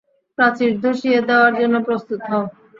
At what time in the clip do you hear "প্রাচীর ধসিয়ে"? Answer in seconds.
0.37-1.19